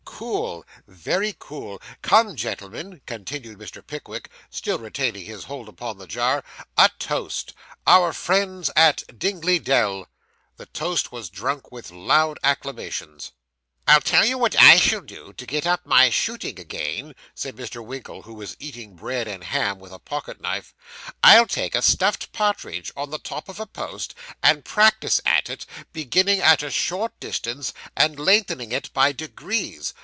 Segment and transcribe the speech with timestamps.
[0.21, 1.81] Cool; very cool.
[2.03, 3.85] Come, gentlemen,' continued Mr.
[3.85, 6.43] Pickwick, still retaining his hold upon the jar,
[6.77, 7.55] 'a toast.
[7.87, 10.07] Our friends at Dingley Dell.'
[10.57, 13.31] The toast was drunk with loud acclamations.
[13.87, 17.83] 'I'll tell you what I shall do, to get up my shooting again,' said Mr.
[17.83, 20.75] Winkle, who was eating bread and ham with a pocket knife.
[21.23, 24.13] 'I'll put a stuffed partridge on the top of a post,
[24.43, 29.95] and practise at it, beginning at a short distance, and lengthening it by degrees.